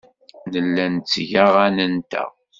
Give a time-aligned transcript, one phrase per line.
[0.51, 2.31] Nella netteg aɣan-nteɣ.